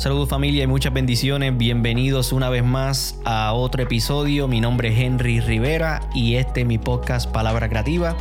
[0.00, 1.54] Saludos familia y muchas bendiciones.
[1.58, 4.48] Bienvenidos una vez más a otro episodio.
[4.48, 8.16] Mi nombre es Henry Rivera y este es mi podcast Palabra Creativa.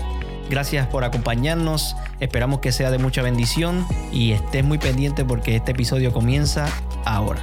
[0.49, 1.95] Gracias por acompañarnos.
[2.19, 6.67] Esperamos que sea de mucha bendición y estés muy pendiente porque este episodio comienza
[7.05, 7.41] ahora.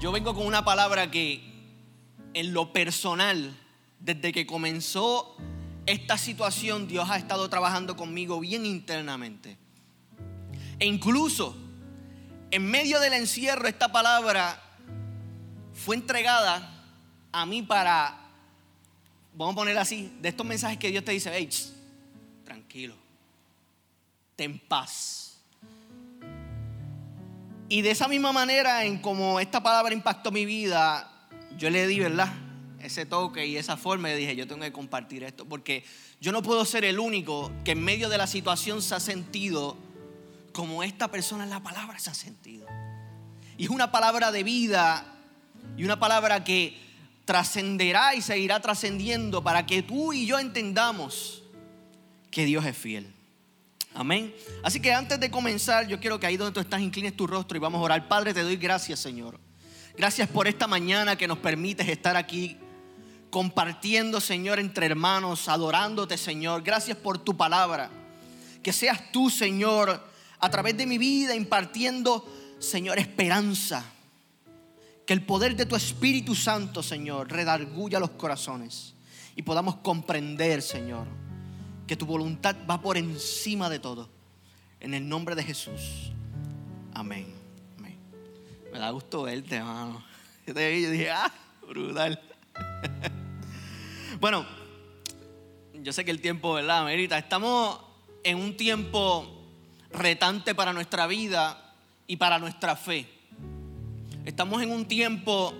[0.00, 1.42] Yo vengo con una palabra que
[2.32, 3.54] en lo personal,
[4.00, 5.36] desde que comenzó
[5.84, 9.58] esta situación, Dios ha estado trabajando conmigo bien internamente.
[10.82, 11.56] E incluso
[12.50, 14.60] en medio del encierro esta palabra
[15.72, 16.88] fue entregada
[17.30, 18.18] a mí para,
[19.32, 21.48] vamos a poner así, de estos mensajes que Dios te dice, hey,
[22.44, 22.96] tranquilo,
[24.34, 25.38] ten paz.
[27.68, 32.00] Y de esa misma manera en como esta palabra impactó mi vida, yo le di,
[32.00, 32.34] ¿verdad?
[32.80, 35.84] Ese toque y esa forma y dije, yo tengo que compartir esto, porque
[36.20, 39.76] yo no puedo ser el único que en medio de la situación se ha sentido
[40.52, 42.66] como esta persona la palabra se ha sentido.
[43.56, 45.06] Y es una palabra de vida
[45.76, 46.78] y una palabra que
[47.24, 51.42] trascenderá y seguirá trascendiendo para que tú y yo entendamos
[52.30, 53.12] que Dios es fiel.
[53.94, 54.34] Amén.
[54.62, 57.56] Así que antes de comenzar, yo quiero que ahí donde tú estás inclines tu rostro
[57.56, 58.08] y vamos a orar.
[58.08, 59.38] Padre, te doy gracias, Señor.
[59.96, 62.56] Gracias por esta mañana que nos permites estar aquí
[63.30, 66.62] compartiendo, Señor, entre hermanos, adorándote, Señor.
[66.62, 67.90] Gracias por tu palabra.
[68.62, 70.02] Que seas tú, Señor,
[70.42, 73.84] a través de mi vida impartiendo, Señor, esperanza.
[75.06, 78.94] Que el poder de tu Espíritu Santo, Señor, redarguya los corazones
[79.36, 81.06] y podamos comprender, Señor,
[81.86, 84.10] que tu voluntad va por encima de todo.
[84.80, 86.12] En el nombre de Jesús.
[86.92, 87.42] Amén.
[88.72, 90.02] Me da gusto verte, hermano.
[90.46, 91.32] Yo dije, ah,
[91.68, 92.20] brutal.
[94.20, 94.44] bueno,
[95.74, 96.80] yo sé que el tiempo, ¿verdad?
[96.80, 97.18] Amerita.
[97.18, 97.78] Estamos
[98.24, 99.41] en un tiempo
[99.92, 101.74] retante para nuestra vida
[102.06, 103.08] y para nuestra fe.
[104.24, 105.54] Estamos en un tiempo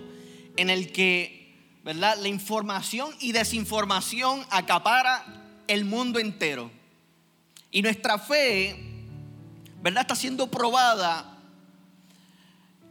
[0.55, 2.17] en el que, ¿verdad?
[2.19, 5.25] La información y desinformación acapara
[5.67, 6.71] el mundo entero.
[7.71, 8.75] Y nuestra fe,
[9.81, 10.01] ¿verdad?
[10.01, 11.37] Está siendo probada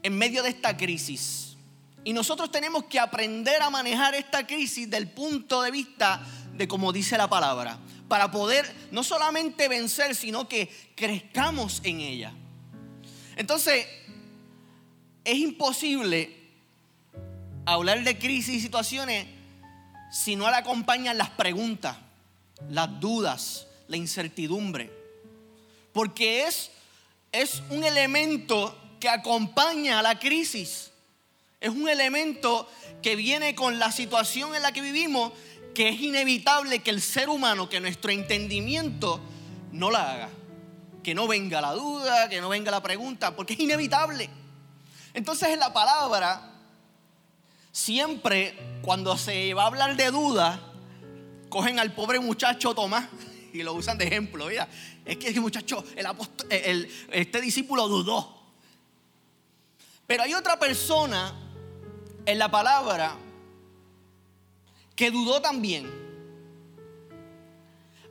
[0.03, 1.57] en medio de esta crisis.
[2.05, 6.21] Y nosotros tenemos que aprender a manejar esta crisis del punto de vista
[6.55, 7.79] de como dice la palabra
[8.13, 12.35] para poder no solamente vencer, sino que crezcamos en ella.
[13.37, 13.87] Entonces,
[15.25, 16.37] es imposible
[17.65, 19.27] hablar de crisis y situaciones
[20.11, 21.97] si no le acompañan las preguntas,
[22.69, 24.93] las dudas, la incertidumbre.
[25.95, 26.71] Porque es,
[27.33, 30.91] es un elemento que acompaña a la crisis.
[31.63, 32.69] Es un elemento
[33.01, 35.33] que viene con la situación en la que vivimos
[35.75, 39.21] que es inevitable que el ser humano, que nuestro entendimiento
[39.73, 40.29] no la haga.
[41.03, 44.31] Que no venga la duda, que no venga la pregunta, porque es inevitable.
[45.15, 46.53] Entonces en la palabra,
[47.73, 50.61] siempre cuando se va a hablar de duda,
[51.49, 53.09] cogen al pobre muchacho Tomás
[53.53, 54.47] y lo usan de ejemplo.
[54.47, 54.69] Mira,
[55.05, 55.85] es que ese muchacho,
[56.51, 58.41] el, este discípulo dudó.
[60.07, 61.35] Pero hay otra persona
[62.27, 63.17] en la palabra
[65.03, 65.91] que dudó también,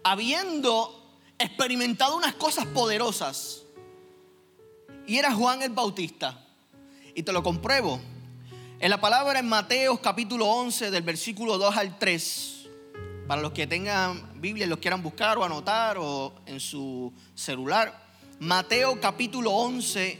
[0.03, 3.63] habiendo experimentado unas cosas poderosas,
[5.07, 6.45] y era Juan el Bautista.
[7.15, 8.01] Y te lo compruebo.
[8.77, 12.67] En la palabra en Mateo capítulo 11 del versículo 2 al 3,
[13.25, 18.05] para los que tengan Biblia y los quieran buscar o anotar o en su celular,
[18.39, 20.19] Mateo capítulo 11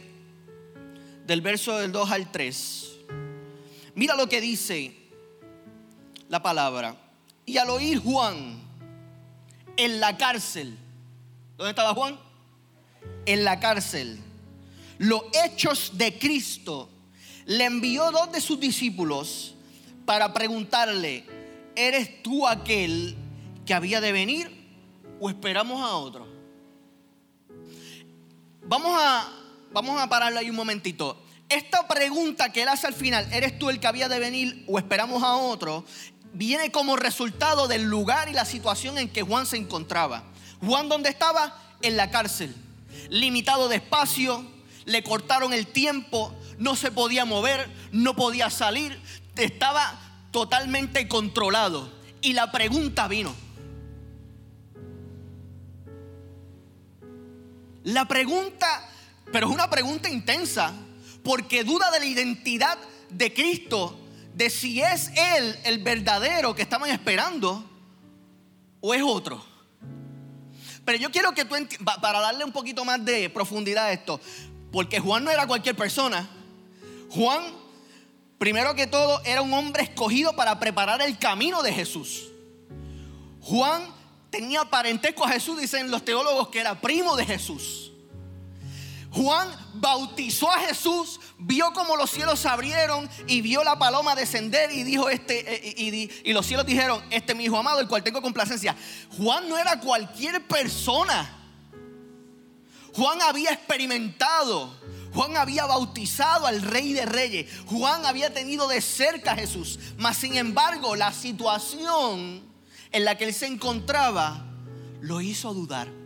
[1.26, 2.92] del verso del 2 al 3.
[3.94, 5.01] Mira lo que dice
[6.32, 6.96] la palabra.
[7.44, 8.58] Y al oír Juan
[9.76, 10.78] en la cárcel,
[11.58, 12.18] ¿dónde estaba Juan?
[13.26, 14.18] En la cárcel.
[14.96, 16.88] Los hechos de Cristo
[17.44, 19.56] le envió dos de sus discípulos
[20.06, 21.26] para preguntarle,
[21.76, 23.14] ¿eres tú aquel
[23.66, 24.50] que había de venir
[25.20, 26.26] o esperamos a otro?
[28.62, 29.30] Vamos a,
[29.70, 31.22] vamos a pararle ahí un momentito.
[31.52, 34.78] Esta pregunta que él hace al final, ¿eres tú el que había de venir o
[34.78, 35.84] esperamos a otro?
[36.32, 40.24] Viene como resultado del lugar y la situación en que Juan se encontraba.
[40.60, 41.58] Juan donde estaba?
[41.82, 42.54] En la cárcel,
[43.08, 44.44] limitado de espacio,
[44.84, 49.00] le cortaron el tiempo, no se podía mover, no podía salir,
[49.36, 49.98] estaba
[50.30, 51.92] totalmente controlado.
[52.20, 53.34] Y la pregunta vino.
[57.82, 58.88] La pregunta,
[59.32, 60.72] pero es una pregunta intensa,
[61.24, 62.78] porque duda de la identidad
[63.10, 63.98] de Cristo
[64.34, 67.68] de si es Él el verdadero que estaban esperando
[68.80, 69.44] o es otro.
[70.84, 71.54] Pero yo quiero que tú,
[72.00, 74.20] para darle un poquito más de profundidad a esto,
[74.72, 76.28] porque Juan no era cualquier persona.
[77.10, 77.44] Juan,
[78.38, 82.28] primero que todo, era un hombre escogido para preparar el camino de Jesús.
[83.40, 83.82] Juan
[84.30, 87.92] tenía parentesco a Jesús, dicen los teólogos que era primo de Jesús.
[89.12, 94.70] Juan bautizó a Jesús, vio como los cielos se abrieron y vio la paloma descender
[94.72, 97.88] y dijo este eh, y, y los cielos dijeron, este es mi hijo amado, el
[97.88, 98.76] cual tengo complacencia.
[99.16, 101.38] Juan no era cualquier persona.
[102.94, 104.78] Juan había experimentado,
[105.14, 110.18] Juan había bautizado al rey de reyes, Juan había tenido de cerca a Jesús, mas
[110.18, 112.42] sin embargo la situación
[112.90, 114.44] en la que él se encontraba
[115.00, 116.01] lo hizo dudar.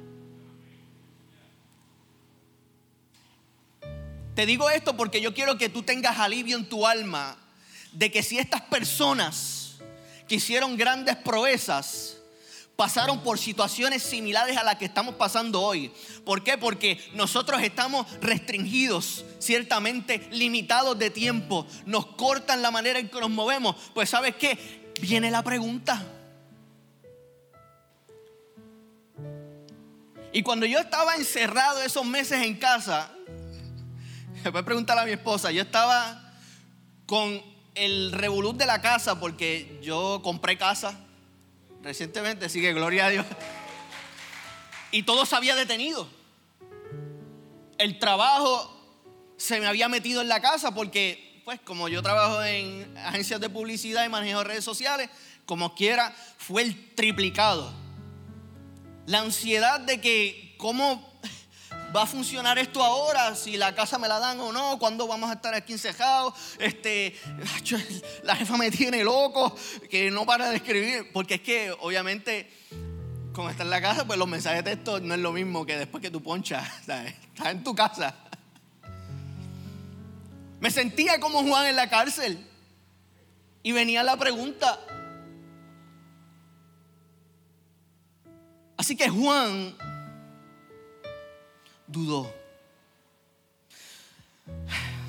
[4.37, 7.39] Te digo esto porque yo quiero que tú tengas alivio en tu alma
[7.93, 9.79] de que si estas personas
[10.29, 12.19] que hicieron grandes proezas
[12.77, 15.91] pasaron por situaciones similares a las que estamos pasando hoy.
[16.27, 16.59] ¿Por qué?
[16.59, 23.31] Porque nosotros estamos restringidos, ciertamente limitados de tiempo, nos cortan la manera en que nos
[23.31, 23.75] movemos.
[23.95, 24.93] Pues sabes qué?
[25.01, 26.05] Viene la pregunta.
[30.31, 33.11] Y cuando yo estaba encerrado esos meses en casa,
[34.47, 36.23] me puede preguntar a mi esposa, yo estaba
[37.05, 37.43] con
[37.75, 41.01] el revolut de la casa porque yo compré casa
[41.83, 43.27] recientemente, así que gloria a Dios.
[44.93, 46.09] Y todo se había detenido.
[47.77, 48.73] El trabajo
[49.37, 53.51] se me había metido en la casa porque, pues, como yo trabajo en agencias de
[53.51, 55.11] publicidad y manejo redes sociales,
[55.45, 57.73] como quiera, fue el triplicado.
[59.07, 61.16] La ansiedad de que, ¿cómo
[61.95, 63.35] ¿Va a funcionar esto ahora?
[63.35, 66.35] Si la casa me la dan o no, ¿cuándo vamos a estar aquí encejados?
[66.59, 67.15] Este,
[68.23, 69.57] la jefa me tiene loco,
[69.89, 71.11] que no para de escribir.
[71.13, 72.51] Porque es que, obviamente,
[73.33, 75.79] como está en la casa, pues los mensajes de texto no es lo mismo que
[75.79, 76.67] después que tú ponchas.
[76.81, 78.15] Estás en tu casa.
[80.61, 82.47] Me sentía como Juan en la cárcel.
[83.63, 84.81] Y venía la pregunta.
[88.77, 89.75] Así que Juan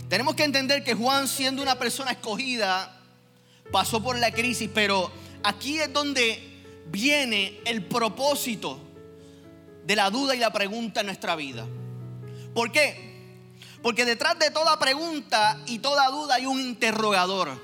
[0.09, 2.97] Tenemos que entender que Juan, siendo una persona escogida,
[3.71, 5.11] pasó por la crisis, pero
[5.43, 8.79] aquí es donde viene el propósito
[9.85, 11.65] de la duda y la pregunta en nuestra vida.
[12.53, 13.07] ¿Por qué?
[13.81, 17.61] Porque detrás de toda pregunta y toda duda hay un interrogador.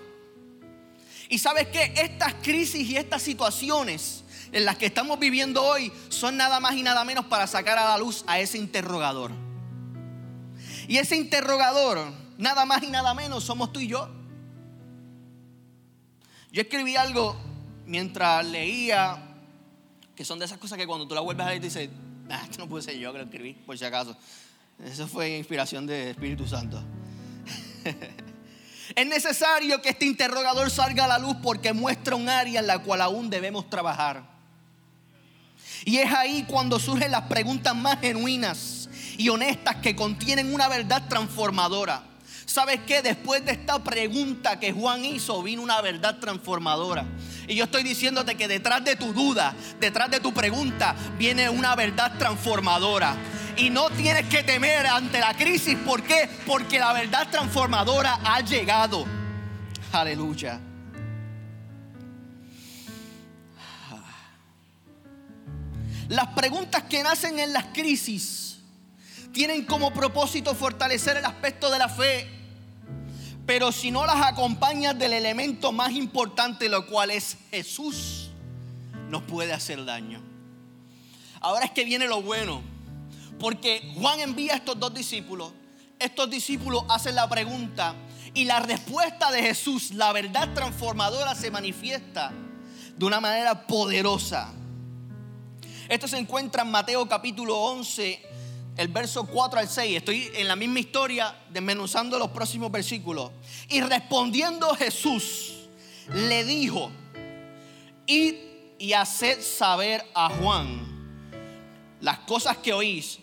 [1.29, 4.22] Y sabes que estas crisis y estas situaciones
[4.53, 7.85] en las que estamos viviendo hoy son nada más y nada menos para sacar a
[7.85, 9.31] la luz a ese interrogador.
[10.88, 14.09] Y ese interrogador, nada más y nada menos, somos tú y yo.
[16.51, 17.35] Yo escribí algo
[17.85, 19.17] mientras leía,
[20.15, 21.89] que son de esas cosas que cuando tú la vuelves a leer dices,
[22.29, 24.15] ah, esto no puede ser yo que lo escribí, por si acaso.
[24.83, 26.81] Eso fue inspiración del Espíritu Santo.
[28.95, 32.79] Es necesario que este interrogador salga a la luz porque muestra un área en la
[32.79, 34.32] cual aún debemos trabajar.
[35.85, 41.03] Y es ahí cuando surgen las preguntas más genuinas y honestas que contienen una verdad
[41.07, 42.03] transformadora.
[42.45, 43.01] ¿Sabes qué?
[43.01, 47.06] Después de esta pregunta que Juan hizo, vino una verdad transformadora.
[47.47, 51.75] Y yo estoy diciéndote que detrás de tu duda, detrás de tu pregunta, viene una
[51.75, 53.15] verdad transformadora.
[53.57, 55.78] Y no tienes que temer ante la crisis.
[55.85, 56.30] ¿Por qué?
[56.45, 59.06] Porque la verdad transformadora ha llegado.
[59.92, 60.59] Aleluya.
[66.13, 68.59] Las preguntas que nacen en las crisis
[69.31, 72.29] tienen como propósito fortalecer el aspecto de la fe,
[73.47, 78.29] pero si no las acompañas del elemento más importante, lo cual es Jesús,
[79.09, 80.21] nos puede hacer daño.
[81.39, 82.61] Ahora es que viene lo bueno,
[83.39, 85.51] porque Juan envía a estos dos discípulos,
[85.97, 87.95] estos discípulos hacen la pregunta
[88.35, 92.31] y la respuesta de Jesús, la verdad transformadora, se manifiesta
[92.95, 94.53] de una manera poderosa.
[95.94, 98.19] Esto se encuentra en Mateo capítulo 11,
[98.78, 99.97] el verso 4 al 6.
[99.97, 103.30] Estoy en la misma historia desmenuzando los próximos versículos.
[103.69, 105.54] Y respondiendo Jesús,
[106.12, 106.90] le dijo,
[108.07, 108.33] id
[108.80, 110.81] y haced saber a Juan
[112.02, 113.19] las cosas que oís.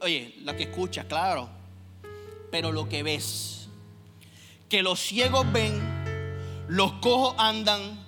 [0.00, 1.48] Oye, lo que escuchas, claro,
[2.50, 3.68] pero lo que ves.
[4.68, 5.80] Que los ciegos ven,
[6.66, 7.99] los cojos andan,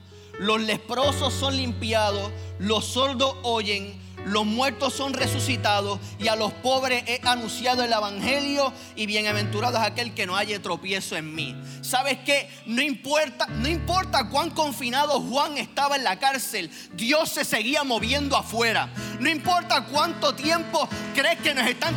[0.42, 3.94] los leprosos son limpiados, los sordos oyen,
[4.25, 9.84] los muertos son resucitados y a los pobres he anunciado el evangelio y bienaventurado es
[9.84, 11.54] aquel que no haya tropiezo en mí.
[11.80, 12.49] ¿Sabes qué?
[12.66, 18.37] No importa, no importa cuán confinado Juan estaba en la cárcel, Dios se seguía moviendo
[18.37, 18.92] afuera.
[19.22, 21.94] No importa cuánto tiempo crees que nos están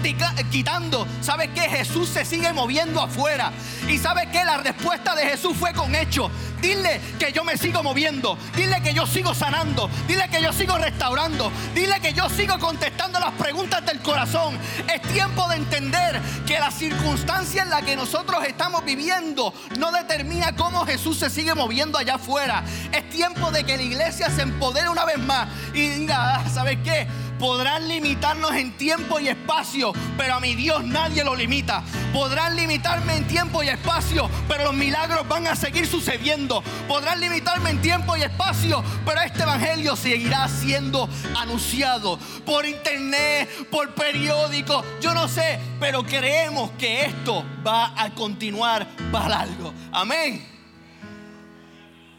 [0.52, 1.62] quitando, ¿sabes qué?
[1.62, 3.52] Jesús se sigue moviendo afuera.
[3.90, 4.46] Y ¿sabes qué?
[4.46, 6.30] La respuesta de Jesús fue con hechos.
[6.62, 8.38] Dile que yo me sigo moviendo.
[8.56, 9.90] Dile que yo sigo sanando.
[10.08, 11.52] Dile que yo sigo restaurando.
[11.74, 14.60] Dile que yo sigo contestando las preguntas del corazón.
[14.94, 20.56] Es tiempo de entender que la circunstancia en la que nosotros estamos viviendo no determina
[20.56, 22.64] cómo Jesús se sigue moviendo allá afuera.
[22.92, 26.78] Es tiempo de que la iglesia se empodere una vez más y diga, ah, ¿sabes
[26.84, 27.08] qué?
[27.46, 31.84] Podrán limitarnos en tiempo y espacio, pero a mi Dios nadie lo limita.
[32.12, 36.64] Podrán limitarme en tiempo y espacio, pero los milagros van a seguir sucediendo.
[36.88, 43.94] Podrán limitarme en tiempo y espacio, pero este evangelio seguirá siendo anunciado por internet, por
[43.94, 49.72] periódico, yo no sé, pero creemos que esto va a continuar para algo.
[49.92, 50.44] Amén.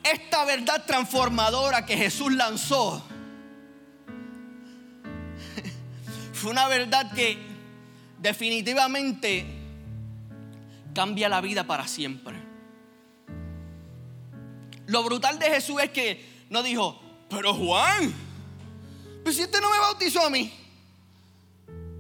[0.05, 3.03] Esta verdad transformadora que Jesús lanzó
[6.37, 7.39] fue una verdad que
[8.19, 9.47] definitivamente
[10.95, 12.37] cambia la vida para siempre.
[14.87, 18.15] Lo brutal de Jesús es que no dijo, pero Juan,
[19.25, 20.53] pues si este no me bautizó a mí,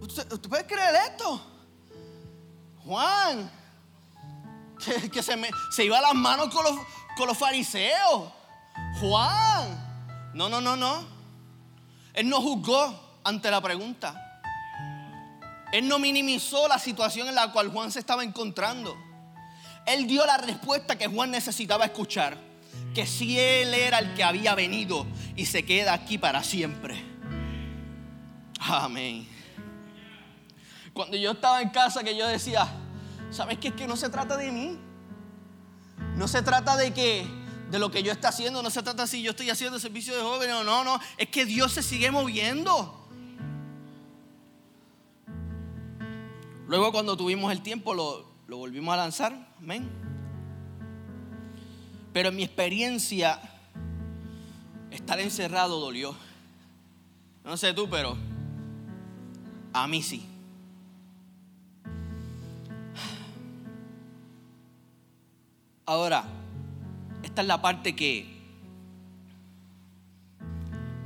[0.00, 1.42] ¿usted, puede creer esto?
[2.84, 3.50] Juan,
[5.12, 8.32] que, se, iba las manos con los, con los fariseos.
[9.00, 11.04] Juan, no, no, no, no.
[12.12, 14.25] Él no juzgó ante la pregunta.
[15.72, 18.96] Él no minimizó la situación en la cual Juan se estaba encontrando.
[19.86, 22.36] Él dio la respuesta que Juan necesitaba escuchar.
[22.94, 25.06] Que si Él era el que había venido
[25.36, 27.02] y se queda aquí para siempre.
[28.60, 29.28] Amén.
[30.92, 32.66] Cuando yo estaba en casa que yo decía,
[33.30, 33.68] ¿sabes qué?
[33.68, 34.78] Es que no se trata de mí.
[36.16, 37.26] No se trata de que
[37.70, 40.22] de lo que yo esté haciendo, no se trata si yo estoy haciendo servicio de
[40.22, 42.95] jóvenes o no, no, es que Dios se sigue moviendo.
[46.66, 49.88] Luego cuando tuvimos el tiempo lo, volvimos a lanzar, amén.
[52.12, 53.40] Pero en mi experiencia,
[54.90, 56.16] estar encerrado dolió.
[57.44, 58.16] No sé tú, pero
[59.72, 60.26] a mí sí.
[65.84, 66.24] Ahora,
[67.22, 68.34] esta es la parte que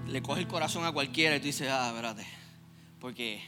[0.07, 2.27] le coge el corazón a cualquiera y tú dices, ah, espérate,
[2.99, 3.43] porque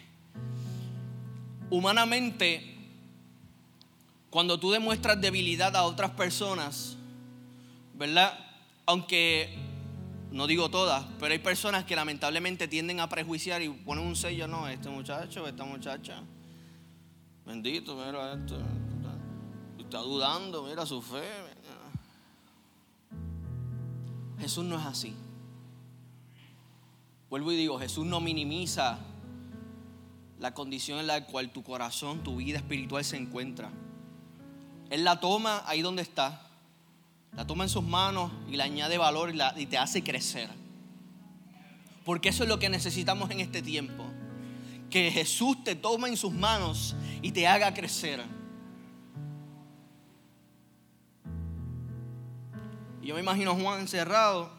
[1.73, 2.76] humanamente,
[4.29, 6.99] cuando tú demuestras debilidad a otras personas,
[7.95, 8.38] ¿verdad?
[8.85, 9.57] Aunque
[10.31, 14.47] no digo todas, pero hay personas que lamentablemente tienden a prejuiciar y ponen un sello,
[14.47, 16.23] no, este muchacho, esta muchacha,
[17.47, 18.59] bendito, mira esto,
[19.79, 21.23] está dudando, mira su fe.
[24.41, 25.14] Jesús no es así.
[27.31, 28.99] Vuelvo y digo, Jesús no minimiza
[30.43, 33.71] la condición en la cual tu corazón, tu vida espiritual se encuentra.
[34.91, 36.51] Él la toma ahí donde está,
[37.37, 40.51] la toma en sus manos y le añade valor y, te hace crecer.
[42.05, 44.05] Porque eso es lo que necesitamos en este tiempo.
[44.91, 48.21] Que Jesús te tome en sus manos y te haga crecer.
[53.01, 54.51] Y yo me imagino a Juan encerrado,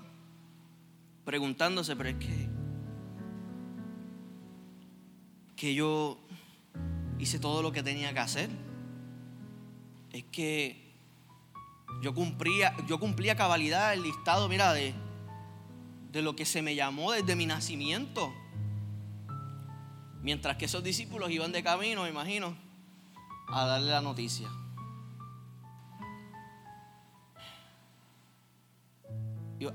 [1.25, 2.42] preguntándose, pero es que
[5.63, 6.17] que yo
[7.19, 8.49] hice todo lo que tenía que hacer.
[10.11, 10.93] Es que
[12.01, 14.93] yo cumplía, yo cumplía cabalidad el listado, mira, de,
[16.11, 18.33] de lo que se me llamó desde mi nacimiento.
[20.21, 22.57] Mientras que esos discípulos iban de camino, me imagino,
[23.47, 24.49] a darle la noticia.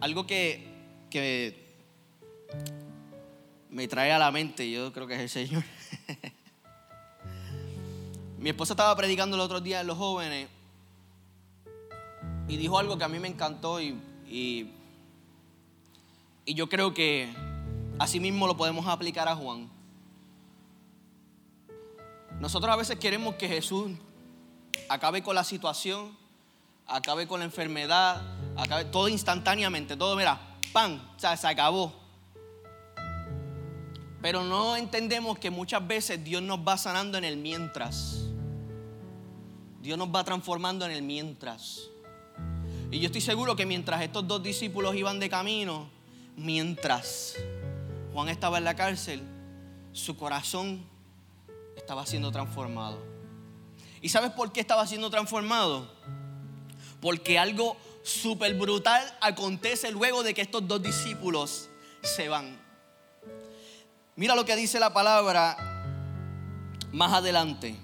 [0.02, 0.68] algo que,
[1.08, 1.66] que
[3.70, 5.64] me trae a la mente, yo creo que es el Señor.
[8.38, 10.48] Mi esposa estaba predicando el otro día en los jóvenes
[12.48, 14.70] y dijo algo que a mí me encantó y, y,
[16.46, 17.32] yo creo que
[17.98, 19.68] así mismo lo podemos aplicar a Juan.
[22.40, 23.90] Nosotros a veces queremos que Jesús
[24.88, 26.16] acabe con la situación,
[26.86, 28.22] acabe con la enfermedad,
[28.56, 30.40] acabe todo instantáneamente, todo, mira,
[30.72, 32.07] pan, o se acabó.
[34.20, 38.24] Pero no entendemos que muchas veces Dios nos va sanando en el mientras.
[39.80, 41.88] Dios nos va transformando en el mientras.
[42.90, 45.88] Y yo estoy seguro que mientras estos dos discípulos iban de camino,
[46.36, 47.36] mientras
[48.12, 49.22] Juan estaba en la cárcel,
[49.92, 50.84] su corazón
[51.76, 52.98] estaba siendo transformado.
[54.00, 55.90] ¿Y sabes por qué estaba siendo transformado?
[57.00, 61.68] Porque algo súper brutal acontece luego de que estos dos discípulos
[62.02, 62.67] se van.
[64.18, 65.56] Mira lo que dice la palabra
[66.90, 67.76] más adelante.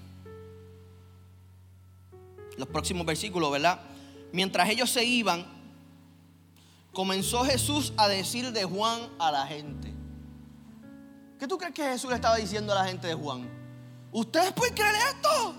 [2.57, 3.79] Los próximos versículos, ¿verdad?
[4.33, 5.45] Mientras ellos se iban,
[6.91, 9.93] comenzó Jesús a decir de Juan a la gente.
[11.39, 13.49] ¿Qué tú crees que Jesús le estaba diciendo a la gente de Juan?
[14.11, 15.55] ¿Ustedes pueden creer esto?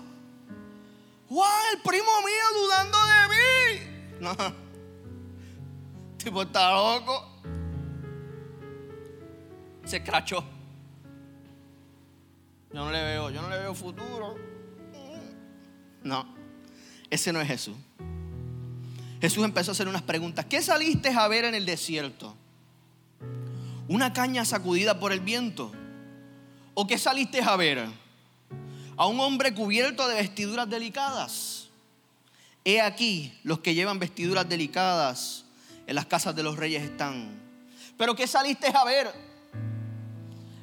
[1.27, 3.97] Juan, el primo mío, dudando de mí.
[4.19, 4.35] No.
[6.17, 7.41] Tipo, está loco.
[9.83, 10.56] Se escrachó.
[12.73, 14.35] Yo no le veo, yo no le veo futuro.
[16.03, 16.27] No,
[17.09, 17.75] ese no es Jesús.
[19.19, 20.45] Jesús empezó a hacer unas preguntas.
[20.45, 22.35] ¿Qué saliste a ver en el desierto?
[23.87, 25.71] ¿Una caña sacudida por el viento?
[26.73, 27.87] ¿O qué saliste a ver?
[28.95, 31.69] ¿A un hombre cubierto de vestiduras delicadas?
[32.63, 35.45] He aquí, los que llevan vestiduras delicadas
[35.87, 37.39] en las casas de los reyes están.
[37.97, 39.11] ¿Pero qué saliste a ver?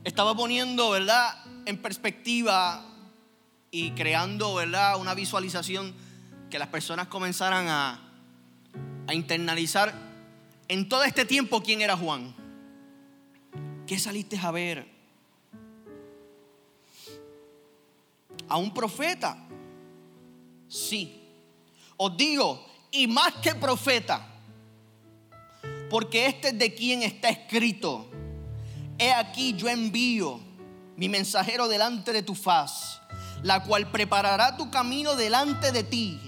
[0.04, 2.84] Estaba poniendo, ¿verdad?, en perspectiva
[3.70, 5.94] y creando, ¿verdad?, una visualización
[6.50, 8.00] que las personas comenzaran a,
[9.06, 9.92] a internalizar
[10.68, 12.34] en todo este tiempo quién era Juan.
[13.86, 14.86] ¿Qué saliste a ver?
[18.48, 19.36] ¿A un profeta?
[20.68, 21.20] Sí.
[21.96, 24.26] Os digo, y más que profeta,
[25.90, 28.08] porque este es de quien está escrito.
[28.98, 30.40] He aquí yo envío
[30.96, 33.00] mi mensajero delante de tu faz,
[33.42, 36.20] la cual preparará tu camino delante de ti.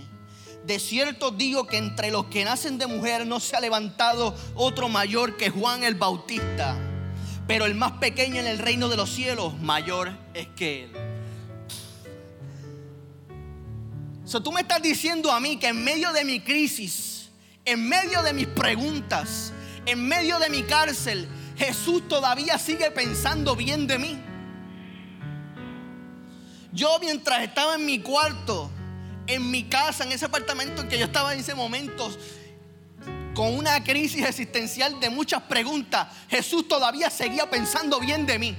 [0.64, 4.88] De cierto digo que entre los que nacen de mujer no se ha levantado otro
[4.88, 6.76] mayor que Juan el Bautista
[7.46, 10.92] pero el más pequeño en el reino de los cielos, mayor es que él.
[14.24, 17.30] So, tú me estás diciendo a mí que en medio de mi crisis,
[17.64, 19.52] en medio de mis preguntas,
[19.86, 24.18] en medio de mi cárcel, Jesús todavía sigue pensando bien de mí.
[26.76, 28.70] Yo mientras estaba en mi cuarto,
[29.26, 32.14] en mi casa, en ese apartamento en que yo estaba en ese momento,
[33.34, 38.56] con una crisis existencial de muchas preguntas, Jesús todavía seguía pensando bien de mí.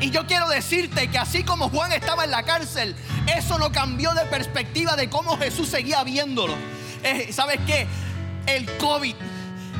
[0.00, 2.94] Y yo quiero decirte que así como Juan estaba en la cárcel,
[3.36, 6.54] eso no cambió de perspectiva de cómo Jesús seguía viéndolo.
[7.02, 7.88] Eh, ¿Sabes qué?
[8.46, 9.16] El COVID,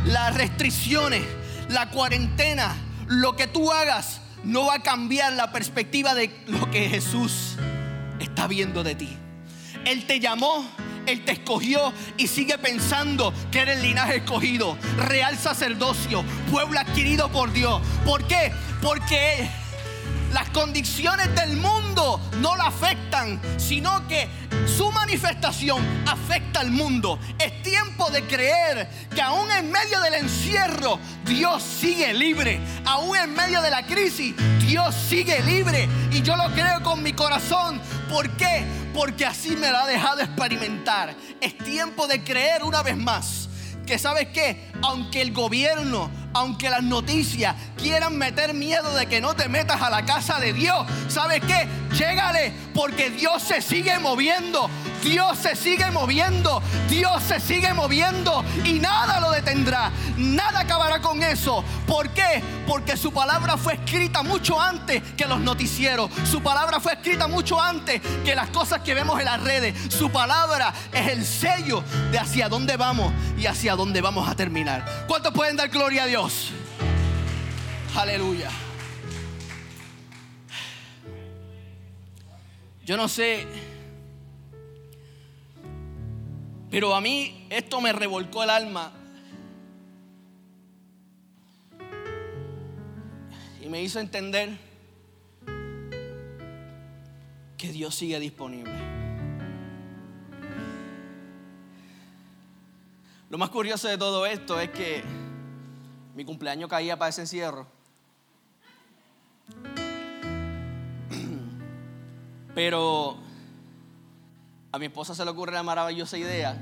[0.07, 1.23] las restricciones,
[1.69, 2.75] la cuarentena,
[3.07, 7.57] lo que tú hagas, no va a cambiar la perspectiva de lo que Jesús
[8.19, 9.17] está viendo de ti.
[9.85, 10.67] Él te llamó
[11.07, 17.53] él te escogió y sigue pensando que eres linaje escogido, real sacerdocio, pueblo adquirido por
[17.53, 17.81] Dios.
[18.05, 18.53] ¿Por qué?
[18.81, 19.49] Porque
[20.33, 24.29] las condiciones del mundo no la afectan, sino que
[24.67, 27.19] su manifestación afecta al mundo.
[27.39, 32.61] Es tiempo de creer que aún en medio del encierro Dios sigue libre.
[32.85, 35.89] Aún en medio de la crisis Dios sigue libre.
[36.11, 37.81] Y yo lo creo con mi corazón.
[38.09, 38.65] ¿Por qué?
[38.95, 41.15] Porque así me lo ha dejado experimentar.
[41.41, 43.49] Es tiempo de creer una vez más
[43.91, 49.35] que sabes que aunque el gobierno, aunque las noticias quieran meter miedo de que no
[49.35, 51.69] te metas a la casa de Dios, ¿sabes qué?
[51.93, 54.71] Llégale porque Dios se sigue moviendo.
[55.03, 61.23] Dios se sigue moviendo, Dios se sigue moviendo y nada lo detendrá, nada acabará con
[61.23, 61.65] eso.
[61.87, 62.43] ¿Por qué?
[62.67, 67.61] Porque su palabra fue escrita mucho antes que los noticieros, su palabra fue escrita mucho
[67.61, 69.75] antes que las cosas que vemos en las redes.
[69.93, 75.07] Su palabra es el sello de hacia dónde vamos y hacia dónde vamos a terminar.
[75.07, 76.51] ¿Cuántos pueden dar gloria a Dios?
[77.97, 78.51] Aleluya.
[82.85, 83.47] Yo no sé
[86.71, 88.93] pero a mí esto me revolcó el alma.
[93.61, 94.57] Y me hizo entender
[97.59, 98.73] que Dios sigue disponible.
[103.29, 105.03] Lo más curioso de todo esto es que
[106.15, 107.67] mi cumpleaños caía para ese encierro.
[112.55, 113.30] Pero
[114.73, 116.57] a mi esposa se le ocurre la maravillosa idea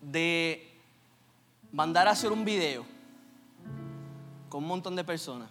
[0.00, 0.70] de
[1.72, 2.84] mandar a hacer un video
[4.48, 5.50] con un montón de personas.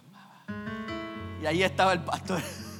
[1.42, 2.42] Y ahí estaba el pastor.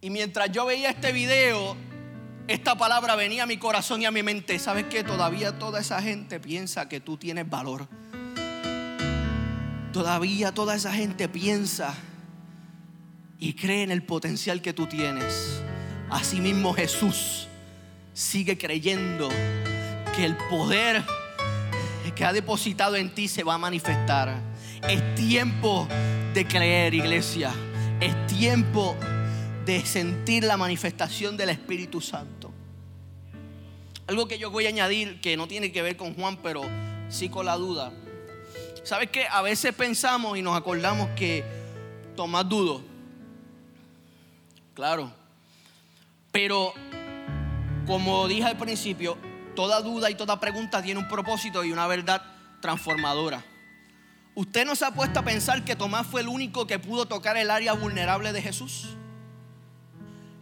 [0.00, 1.76] Y mientras yo veía este video,
[2.46, 4.56] esta palabra venía a mi corazón y a mi mente.
[4.60, 7.88] ¿Sabes que Todavía toda esa gente piensa que tú tienes valor.
[9.92, 11.96] Todavía toda esa gente piensa
[13.38, 15.62] y cree en el potencial que tú tienes.
[16.10, 17.48] Asimismo Jesús
[18.12, 19.28] sigue creyendo
[20.16, 21.04] que el poder
[22.18, 24.40] que ha depositado en ti se va a manifestar.
[24.88, 25.86] Es tiempo
[26.34, 27.52] de creer, iglesia.
[28.00, 28.96] Es tiempo
[29.64, 32.52] de sentir la manifestación del Espíritu Santo.
[34.08, 36.62] Algo que yo voy a añadir que no tiene que ver con Juan, pero
[37.08, 37.92] sí con la duda.
[38.82, 39.26] ¿Sabes qué?
[39.30, 41.44] A veces pensamos y nos acordamos que
[42.16, 42.82] Tomás dudo.
[44.78, 45.10] Claro.
[46.30, 46.72] Pero
[47.84, 49.18] como dije al principio,
[49.56, 52.22] toda duda y toda pregunta tiene un propósito y una verdad
[52.60, 53.44] transformadora.
[54.36, 57.36] ¿Usted no se ha puesto a pensar que Tomás fue el único que pudo tocar
[57.36, 58.90] el área vulnerable de Jesús?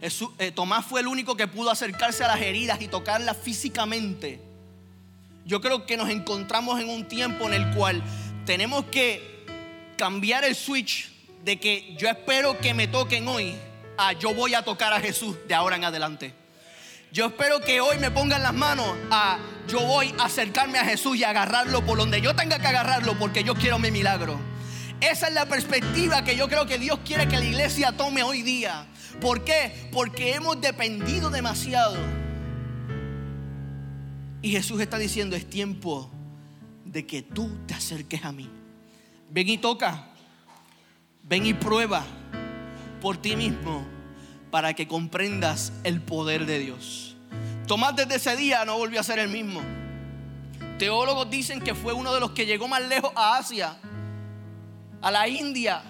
[0.01, 4.39] Eh, Tomás fue el único que pudo acercarse a las heridas y tocarlas físicamente.
[5.47, 8.03] Yo creo que nos encontramos en un tiempo en el cual
[8.45, 9.47] tenemos que
[9.97, 11.11] cambiar el switch
[11.43, 13.55] de que yo espero que me toquen hoy
[13.97, 16.33] a yo voy a tocar a Jesús de ahora en adelante.
[17.11, 21.17] Yo espero que hoy me pongan las manos a yo voy a acercarme a Jesús
[21.17, 24.39] y agarrarlo por donde yo tenga que agarrarlo porque yo quiero mi milagro.
[24.99, 28.41] Esa es la perspectiva que yo creo que Dios quiere que la iglesia tome hoy
[28.41, 28.85] día.
[29.21, 29.89] ¿Por qué?
[29.91, 31.95] Porque hemos dependido demasiado.
[34.41, 36.11] Y Jesús está diciendo, es tiempo
[36.85, 38.49] de que tú te acerques a mí.
[39.29, 40.07] Ven y toca.
[41.23, 42.05] Ven y prueba
[43.01, 43.85] por ti mismo
[44.51, 47.15] para que comprendas el poder de Dios.
[47.67, 49.61] Tomás desde ese día no volvió a ser el mismo.
[50.79, 53.77] Teólogos dicen que fue uno de los que llegó más lejos a Asia,
[55.01, 55.83] a la India,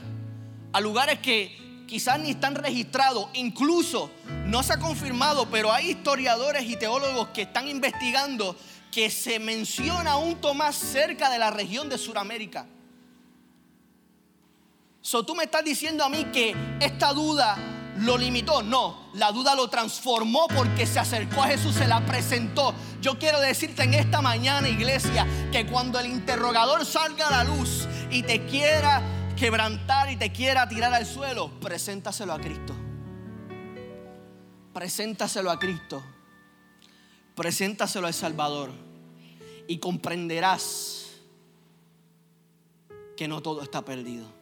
[0.74, 4.12] a lugares que quizás ni están registrados, incluso
[4.46, 8.58] no se ha confirmado, pero hay historiadores y teólogos que están investigando
[8.92, 12.66] que se menciona a un Tomás cerca de la región de Sudamérica.
[15.08, 17.56] So, tú me estás diciendo a mí que esta duda
[18.00, 18.62] lo limitó.
[18.62, 22.74] No, la duda lo transformó porque se acercó a Jesús, se la presentó.
[23.00, 27.88] Yo quiero decirte en esta mañana, iglesia, que cuando el interrogador salga a la luz
[28.12, 29.02] y te quiera
[29.38, 32.76] quebrantar y te quiera tirar al suelo, preséntaselo a Cristo.
[34.74, 36.04] Preséntaselo a Cristo.
[37.34, 38.72] Preséntaselo al Salvador.
[39.70, 41.06] Y comprenderás
[43.16, 44.37] que no todo está perdido.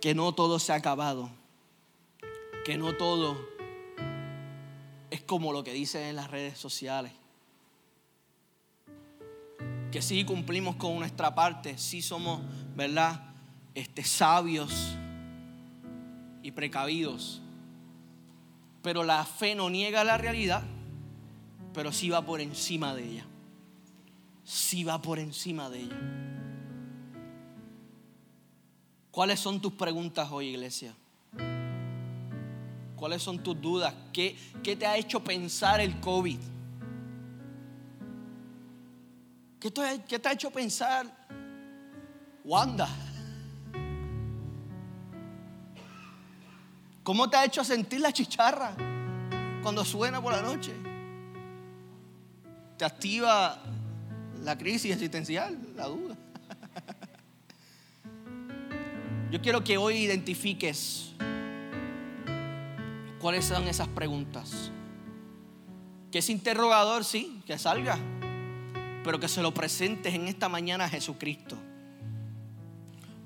[0.00, 1.30] Que no todo se ha acabado
[2.66, 3.38] que no todo
[5.08, 7.12] es como lo que dicen en las redes sociales.
[9.92, 12.40] Que sí cumplimos con nuestra parte, sí somos,
[12.74, 13.22] ¿verdad?
[13.72, 14.96] Este, sabios
[16.42, 17.40] y precavidos.
[18.82, 20.64] Pero la fe no niega la realidad,
[21.72, 23.26] pero sí va por encima de ella.
[24.42, 26.45] Sí va por encima de ella.
[29.16, 30.94] ¿Cuáles son tus preguntas hoy, iglesia?
[32.94, 33.94] ¿Cuáles son tus dudas?
[34.12, 36.38] ¿Qué, te ha hecho pensar el COVID?
[39.58, 41.06] ¿Qué te, ¿Qué te ha hecho pensar
[42.44, 42.86] Wanda?
[47.02, 48.76] ¿Cómo te ha hecho sentir la chicharra
[49.62, 50.74] cuando suena por la noche?
[52.76, 53.62] Te activa
[54.42, 56.05] la crisis existencial, la duda.
[59.30, 61.06] Yo quiero que hoy identifiques
[63.26, 64.70] ¿Cuáles son esas preguntas?
[66.12, 67.98] Que ese interrogador, sí, que salga,
[69.02, 71.56] pero que se lo presentes en esta mañana a Jesucristo.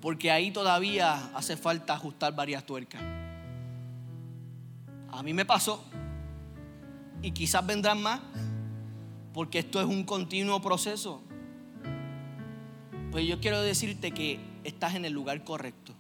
[0.01, 3.03] Porque ahí todavía hace falta ajustar varias tuercas.
[5.11, 5.85] A mí me pasó
[7.21, 8.21] y quizás vendrán más,
[9.35, 11.21] porque esto es un continuo proceso.
[13.11, 15.95] Pues yo quiero decirte que estás en el lugar correcto.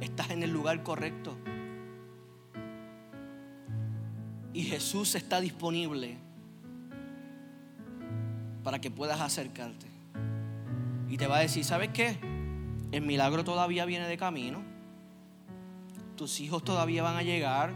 [0.00, 1.36] Estás en el lugar correcto.
[4.52, 6.16] Y Jesús está disponible
[8.64, 9.86] para que puedas acercarte.
[11.08, 12.18] Y te va a decir, ¿sabes qué?
[12.90, 14.62] El milagro todavía viene de camino.
[16.16, 17.74] Tus hijos todavía van a llegar.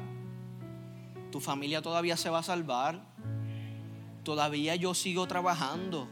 [1.30, 3.00] Tu familia todavía se va a salvar.
[4.24, 6.09] Todavía yo sigo trabajando.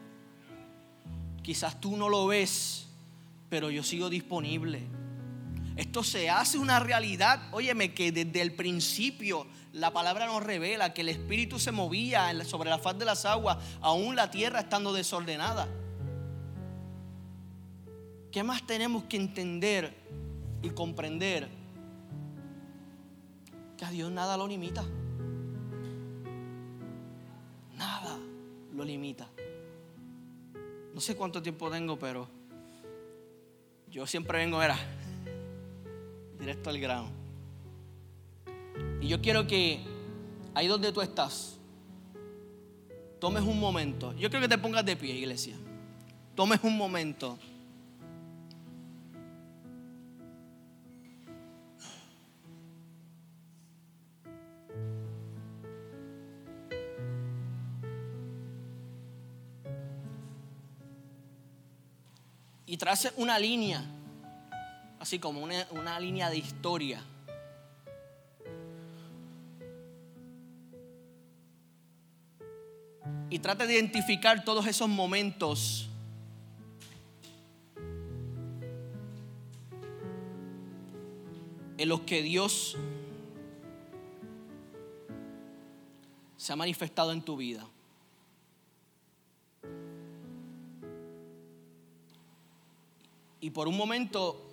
[1.48, 2.88] Quizás tú no lo ves,
[3.48, 4.82] pero yo sigo disponible.
[5.76, 11.00] Esto se hace una realidad, óyeme, que desde el principio la palabra nos revela que
[11.00, 15.66] el Espíritu se movía sobre la faz de las aguas, aún la tierra estando desordenada.
[18.30, 19.96] ¿Qué más tenemos que entender
[20.60, 21.48] y comprender?
[23.78, 24.84] que a Dios nada lo limita.
[27.74, 28.18] Nada
[28.74, 29.30] lo limita.
[30.98, 32.26] No sé cuánto tiempo tengo, pero
[33.88, 34.76] yo siempre vengo, era
[36.40, 37.08] directo al grano.
[39.00, 39.78] Y yo quiero que
[40.54, 41.56] ahí donde tú estás,
[43.20, 44.12] tomes un momento.
[44.16, 45.54] Yo creo que te pongas de pie, iglesia.
[46.34, 47.38] Tomes un momento.
[62.68, 63.82] Y trace una línea,
[65.00, 67.02] así como una, una línea de historia.
[73.30, 75.88] y trate de identificar todos esos momentos
[81.76, 82.76] en los que Dios
[86.36, 87.66] se ha manifestado en tu vida.
[93.48, 94.46] Y por un momento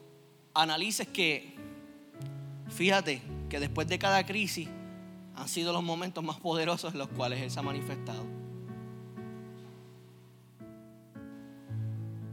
[0.53, 1.53] analices que,
[2.69, 4.69] fíjate, que después de cada crisis
[5.36, 8.25] han sido los momentos más poderosos en los cuales Él se ha manifestado.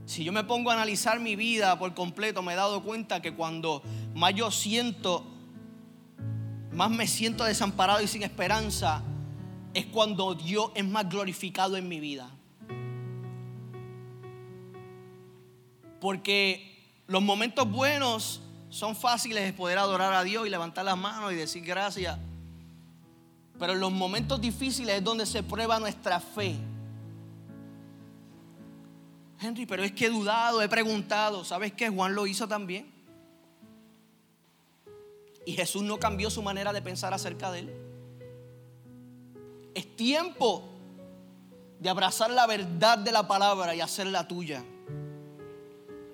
[0.06, 3.34] Si yo me pongo a analizar mi vida por completo, me he dado cuenta que
[3.34, 3.82] cuando
[4.14, 5.26] más yo siento,
[6.70, 9.02] más me siento desamparado y sin esperanza,
[9.74, 12.30] es cuando Dios es más glorificado en mi vida.
[16.02, 21.32] Porque los momentos buenos son fáciles de poder adorar a Dios y levantar las manos
[21.32, 22.18] y decir gracias.
[23.56, 26.56] Pero en los momentos difíciles es donde se prueba nuestra fe.
[29.40, 31.44] Henry, pero es que he dudado, he preguntado.
[31.44, 31.88] ¿Sabes qué?
[31.88, 32.92] Juan lo hizo también.
[35.46, 37.74] Y Jesús no cambió su manera de pensar acerca de él.
[39.76, 40.68] Es tiempo
[41.78, 44.64] de abrazar la verdad de la palabra y hacerla tuya.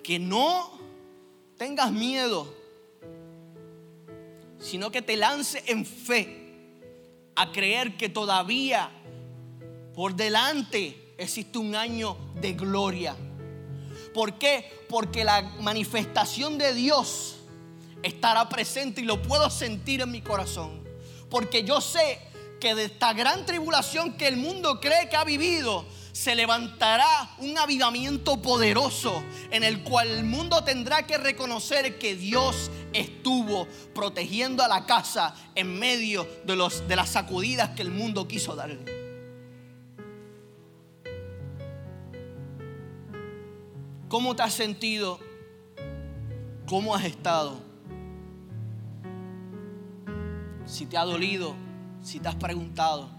[0.09, 0.71] Que no
[1.59, 2.51] tengas miedo,
[4.59, 6.47] sino que te lance en fe
[7.37, 8.89] a creer que todavía
[9.95, 13.17] por delante existe un año de gloria.
[14.15, 14.87] ¿Por qué?
[14.89, 17.37] Porque la manifestación de Dios
[18.03, 20.89] estará presente y lo puedo sentir en mi corazón.
[21.29, 22.19] Porque yo sé
[22.63, 27.57] que de esta gran tribulación que el mundo cree que ha vivido, se levantará un
[27.59, 34.69] avivamiento poderoso en el cual el mundo tendrá que reconocer que Dios estuvo protegiendo a
[34.69, 38.99] la casa en medio de, los, de las sacudidas que el mundo quiso darle.
[44.09, 45.21] ¿Cómo te has sentido?
[46.67, 47.61] ¿Cómo has estado?
[50.65, 51.55] Si te ha dolido,
[52.03, 53.18] si te has preguntado.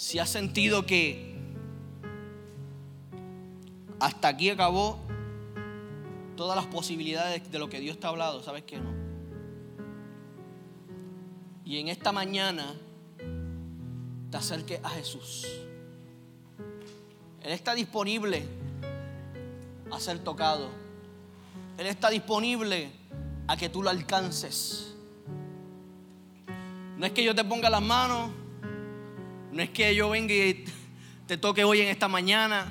[0.00, 1.36] Si has sentido que
[4.00, 4.98] hasta aquí acabó
[6.38, 8.94] todas las posibilidades de lo que Dios te ha hablado, sabes que no.
[11.66, 12.74] Y en esta mañana
[14.30, 15.46] te acerques a Jesús.
[17.42, 18.42] Él está disponible
[19.92, 20.70] a ser tocado.
[21.76, 22.90] Él está disponible
[23.46, 24.94] a que tú lo alcances.
[26.96, 28.39] No es que yo te ponga las manos,
[29.52, 30.64] no es que yo venga y
[31.26, 32.66] te toque hoy en esta mañana.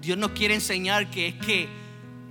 [0.00, 1.68] Dios nos quiere enseñar que es que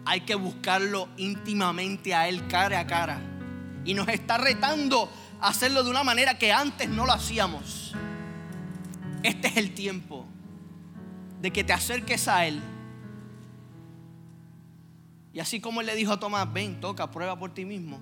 [0.05, 3.19] hay que buscarlo íntimamente a Él cara a cara.
[3.83, 7.93] Y nos está retando a hacerlo de una manera que antes no lo hacíamos.
[9.23, 10.25] Este es el tiempo
[11.41, 12.61] de que te acerques a Él.
[15.33, 18.01] Y así como Él le dijo a Tomás, ven, toca, prueba por ti mismo.